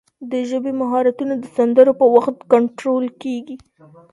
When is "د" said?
0.31-0.33, 1.37-1.45